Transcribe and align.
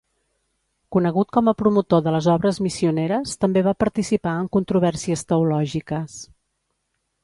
Conegut 0.95 1.29
com 1.37 1.51
a 1.51 1.53
promotor 1.59 2.01
de 2.07 2.15
les 2.17 2.31
obres 2.37 2.61
missioneres, 2.69 3.37
també 3.45 3.65
va 3.71 3.77
participar 3.87 4.37
en 4.43 4.53
controvèrsies 4.59 5.27
teològiques. 5.33 6.23